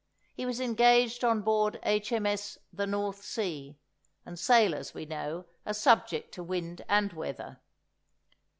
[0.33, 2.57] He was engaged on board H.M.S.
[2.73, 3.77] "The North Sea,"
[4.25, 7.59] and sailors, we know, are subject to wind and weather.